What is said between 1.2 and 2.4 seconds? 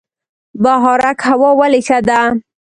هوا ولې ښه ده؟